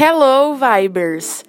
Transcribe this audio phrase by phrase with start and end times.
[0.00, 1.44] Hello, Vibers!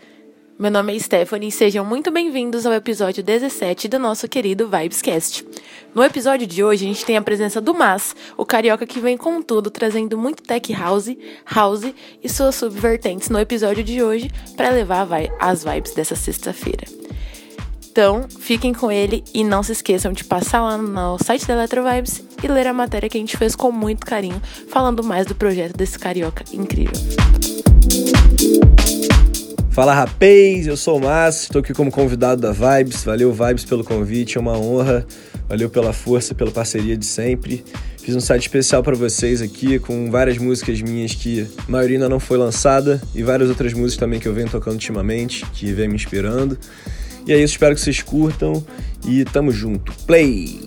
[0.58, 5.46] Meu nome é Stephanie e sejam muito bem-vindos ao episódio 17 do nosso querido Vibescast.
[5.94, 9.16] No episódio de hoje, a gente tem a presença do Mas, o carioca que vem
[9.16, 11.16] com tudo, trazendo muito tech house,
[11.46, 11.94] house
[12.24, 15.08] e suas subvertentes no episódio de hoje para levar
[15.40, 16.88] as vibes dessa sexta-feira.
[17.92, 21.84] Então, fiquem com ele e não se esqueçam de passar lá no site da Electro
[21.84, 25.36] Vibes e ler a matéria que a gente fez com muito carinho, falando mais do
[25.36, 27.69] projeto desse carioca incrível.
[29.72, 33.04] Fala rapaz, eu sou o Márcio, estou aqui como convidado da Vibes.
[33.04, 35.06] Valeu Vibes pelo convite, é uma honra.
[35.48, 37.64] Valeu pela força, pela parceria de sempre.
[38.02, 42.10] Fiz um site especial para vocês aqui com várias músicas minhas que a maioria ainda
[42.10, 45.88] não foi lançada e várias outras músicas também que eu venho tocando ultimamente, que vem
[45.88, 46.58] me inspirando.
[47.28, 48.64] E é isso, espero que vocês curtam
[49.06, 49.94] e tamo junto.
[50.06, 50.60] Play!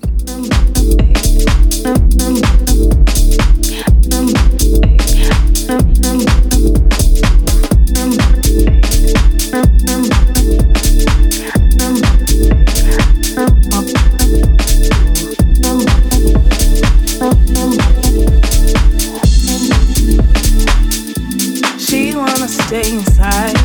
[22.43, 23.57] wanna stay inside.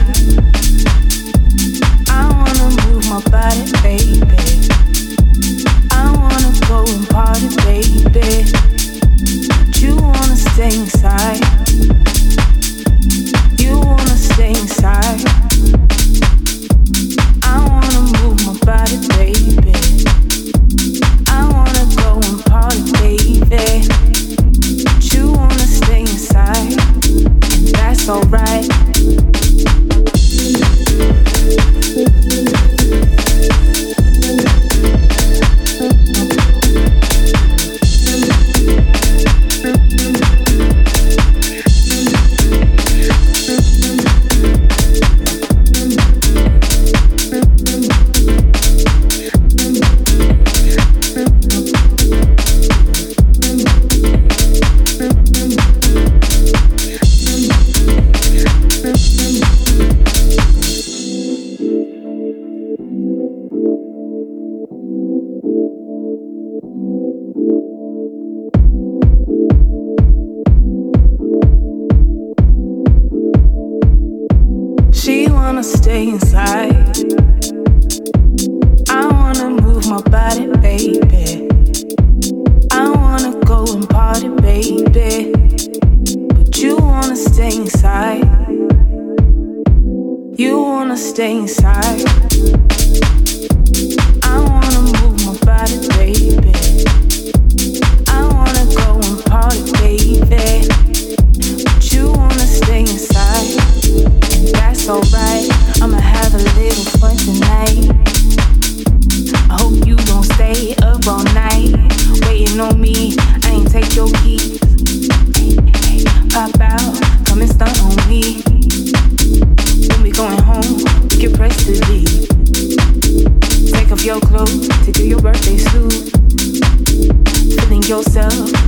[2.09, 4.69] I wanna move my body, baby.
[5.89, 8.45] I wanna go and party, baby.
[9.65, 11.41] But you wanna stay inside.
[13.57, 15.23] You wanna stay inside.
[17.43, 19.73] I wanna move my body, baby.
[21.27, 23.96] I wanna go and party, baby.
[28.09, 28.96] alright.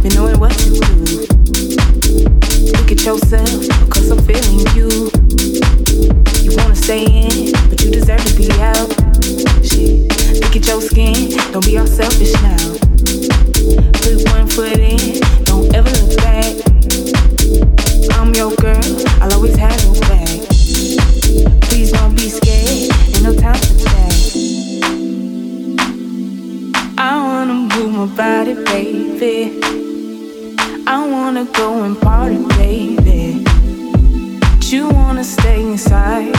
[0.03, 1.27] You know it was you.
[2.73, 5.11] Look at yourself, cause I'm feeling you.
[6.43, 8.89] You wanna stay in, but you deserve to be out.
[9.63, 10.07] Shit,
[10.41, 12.77] look at your skin, don't be all selfish now.
[14.01, 16.55] Put one foot in, don't ever look back.
[18.17, 18.81] I'm your girl,
[19.21, 20.39] I'll always have your back.
[21.67, 24.13] Please don't be scared, ain't no time for that.
[26.97, 29.78] I wanna move my body, baby.
[30.91, 33.43] I wanna go and party, baby.
[34.41, 36.35] But you wanna stay inside,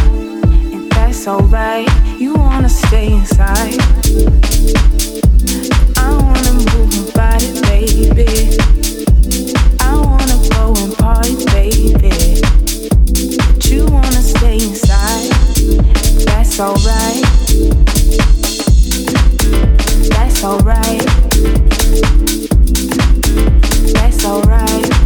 [0.74, 1.88] and that's alright.
[2.18, 3.78] You wanna stay inside.
[5.96, 8.58] I wanna move my body, baby.
[9.78, 12.42] I wanna go and party, baby.
[13.54, 15.30] But you wanna stay inside,
[16.26, 17.22] that's alright.
[20.10, 21.06] That's alright
[24.30, 24.99] alright.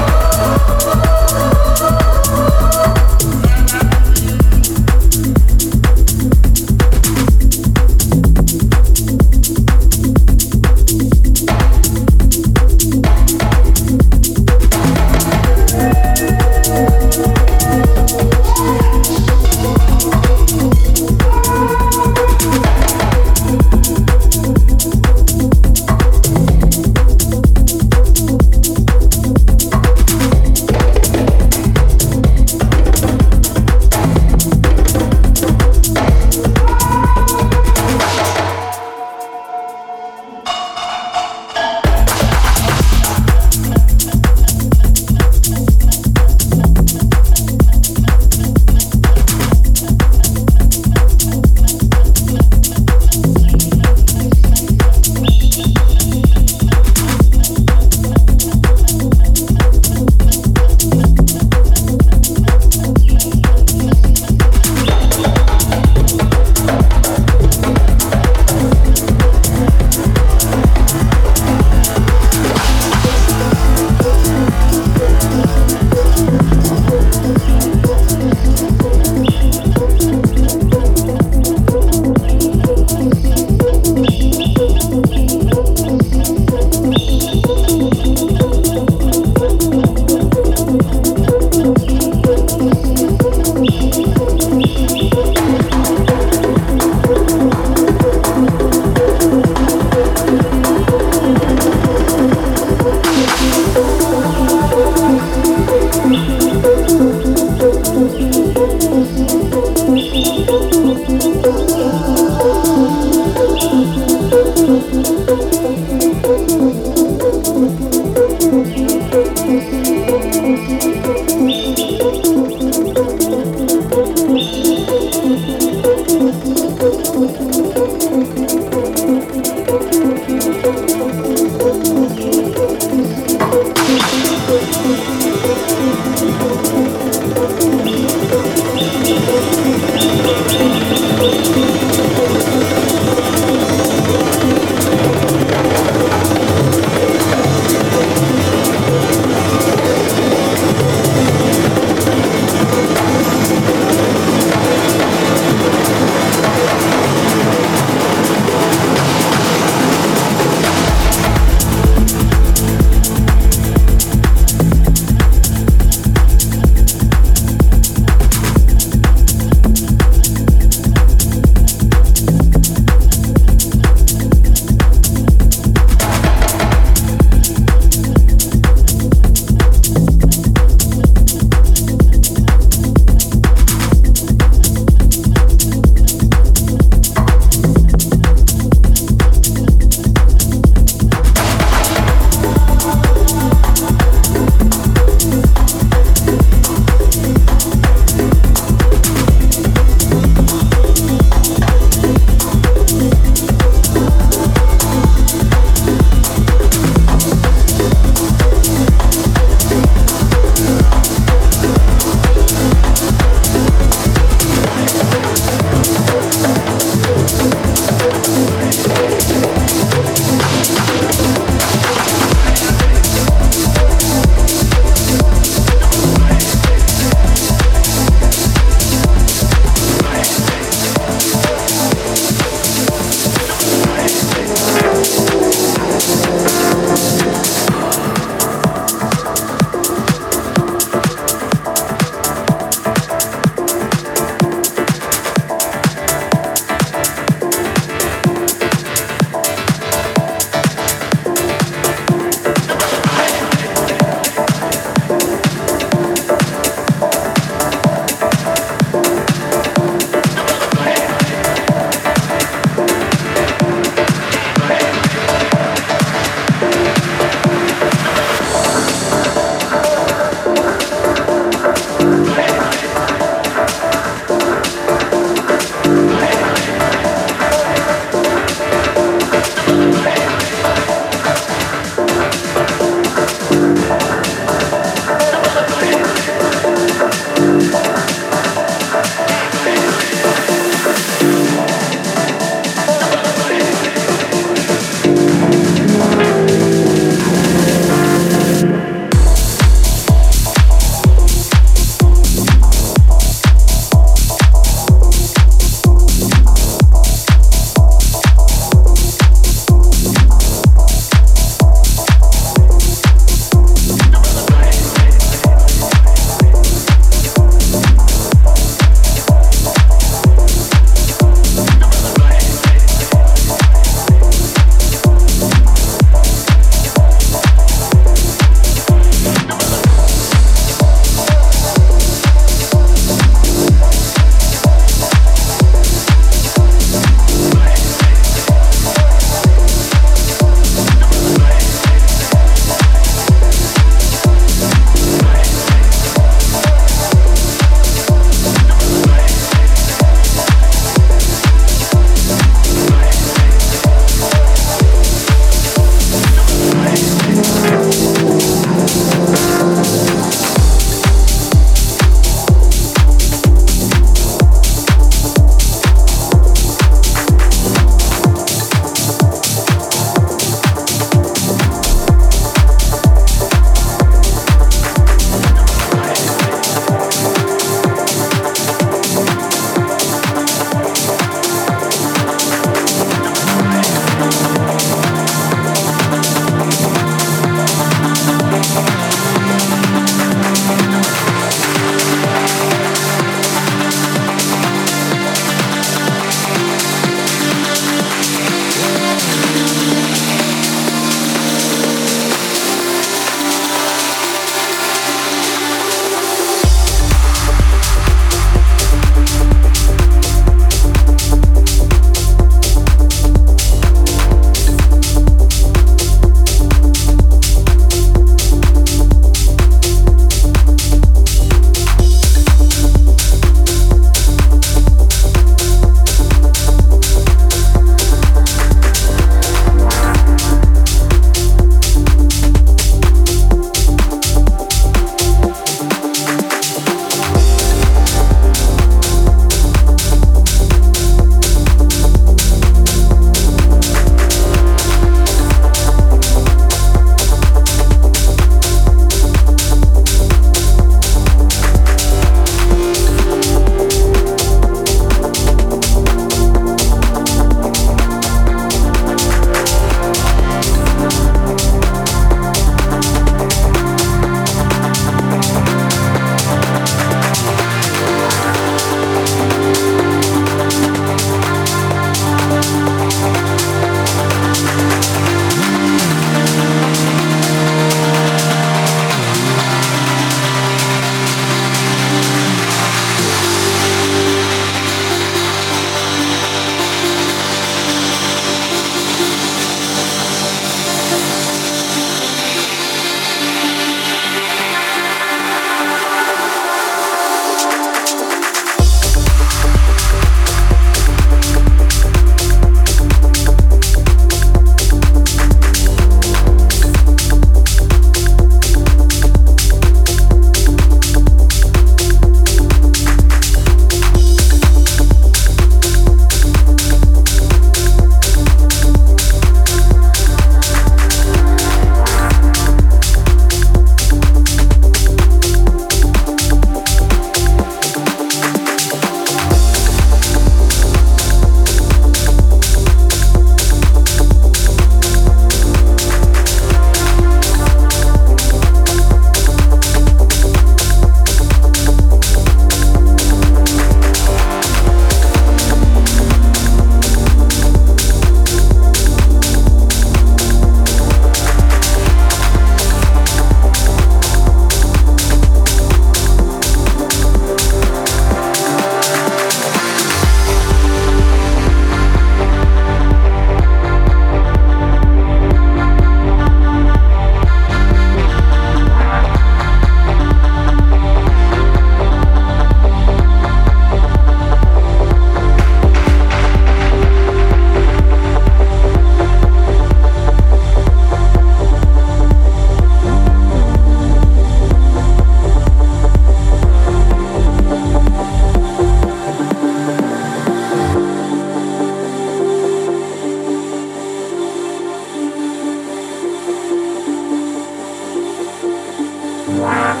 [599.59, 600.00] Wow.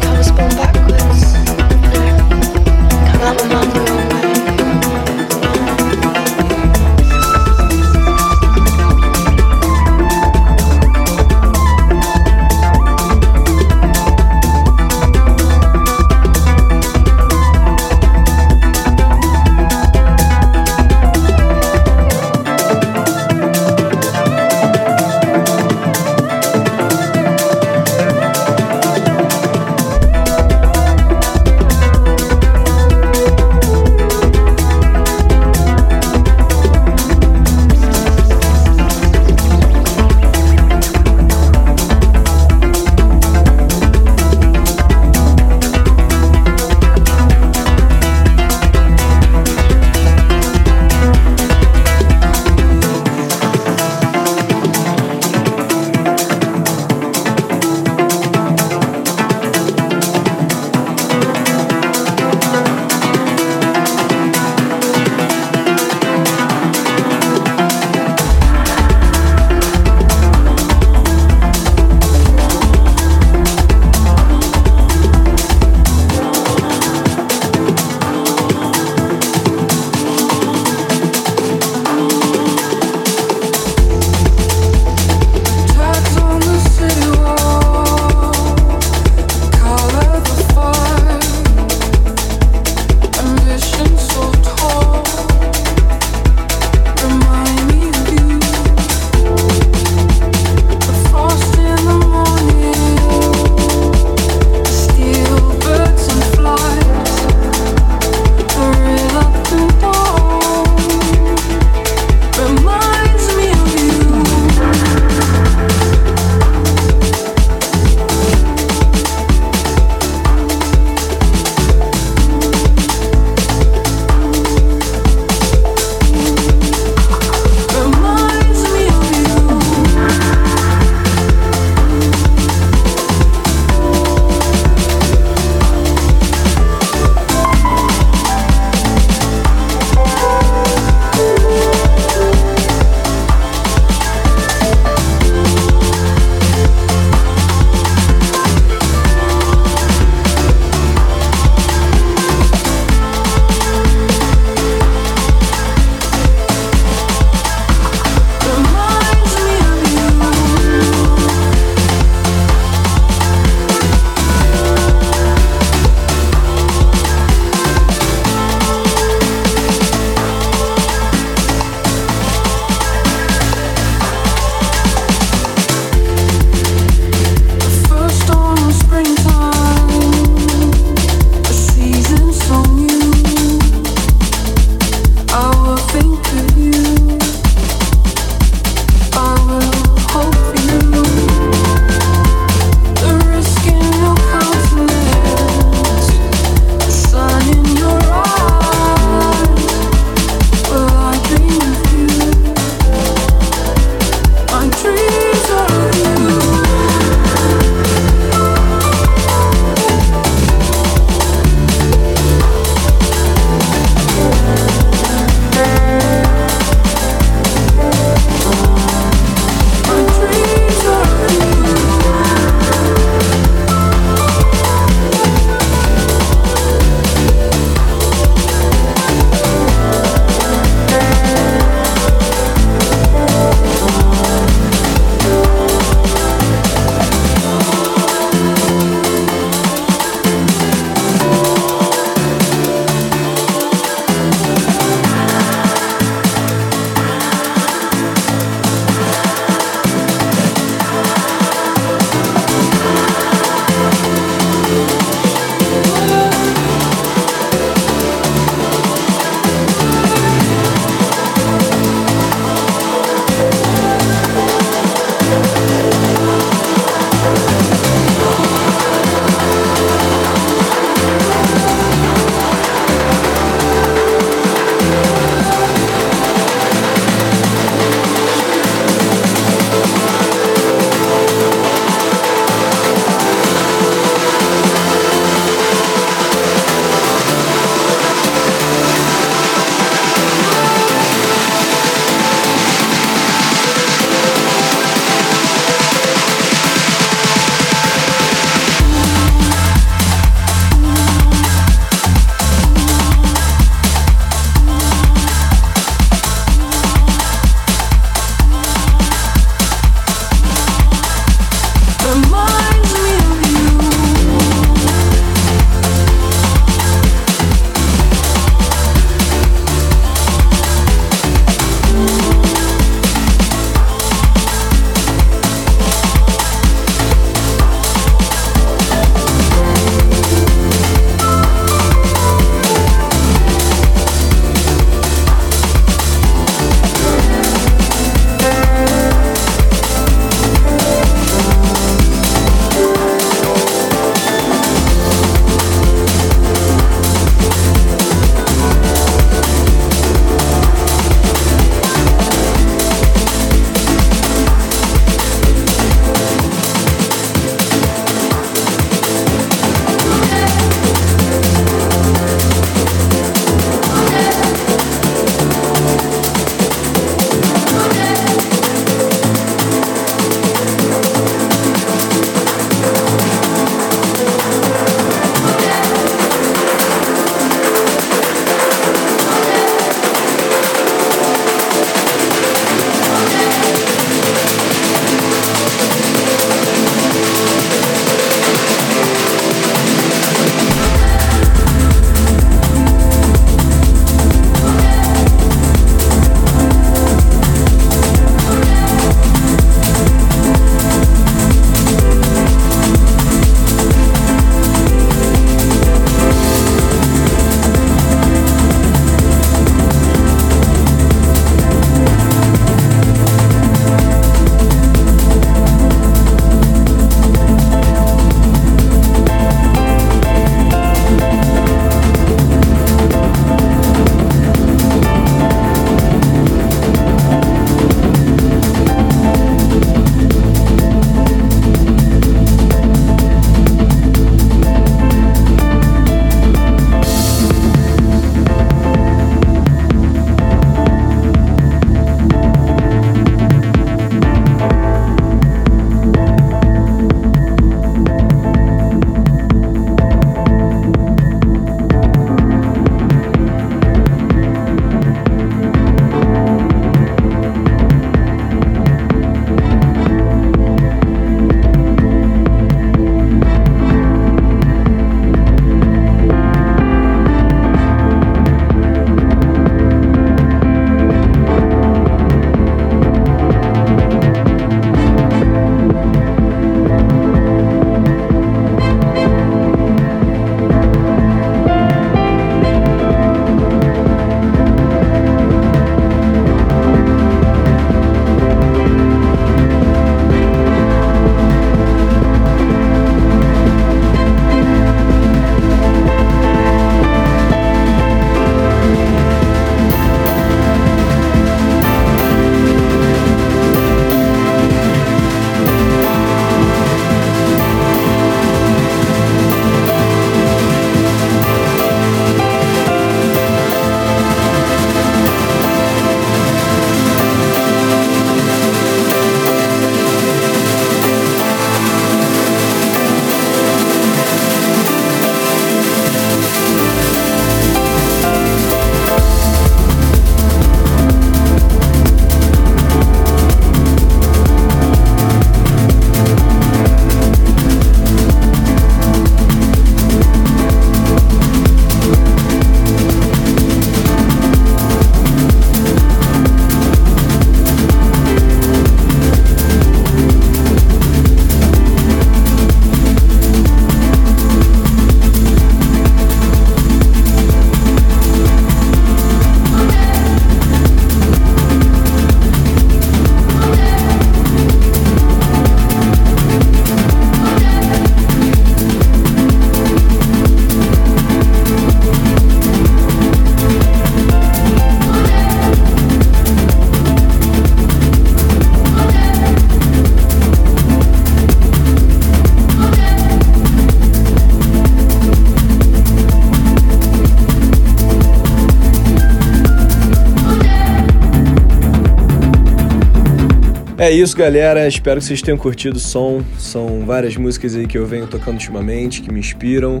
[594.20, 594.88] Isso, galera.
[594.88, 596.42] Espero que vocês tenham curtido o som.
[596.58, 600.00] São várias músicas aí que eu venho tocando ultimamente, que me inspiram.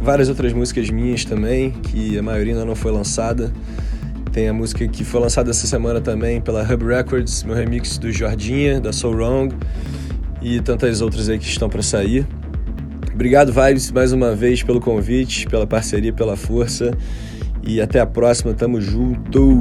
[0.00, 3.52] Várias outras músicas minhas também, que a maioria ainda não foi lançada.
[4.32, 8.10] Tem a música que foi lançada essa semana também pela Hub Records, meu remix do
[8.10, 9.54] Jordinha, da So Wrong,
[10.40, 12.26] e tantas outras aí que estão para sair.
[13.12, 16.96] Obrigado, Vibes, mais uma vez pelo convite, pela parceria, pela força.
[17.62, 19.58] E até a próxima, tamo junto!